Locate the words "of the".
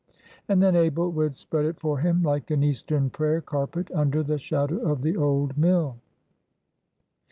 4.79-5.15